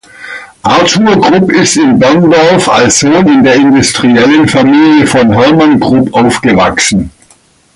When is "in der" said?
3.27-3.53